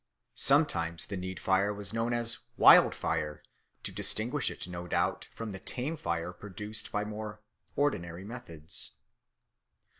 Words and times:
Sometimes 0.33 1.05
the 1.05 1.15
need 1.15 1.39
fire 1.39 1.71
was 1.71 1.93
known 1.93 2.11
as 2.11 2.39
"wild 2.57 2.95
fire," 2.95 3.43
to 3.83 3.91
distinguish 3.91 4.49
it 4.49 4.67
no 4.67 4.87
doubt 4.87 5.27
from 5.31 5.51
the 5.51 5.59
tame 5.59 5.95
fire 5.95 6.33
produced 6.33 6.91
by 6.91 7.05
more 7.05 7.39
ordinary 7.75 8.23
methods. 8.23 8.93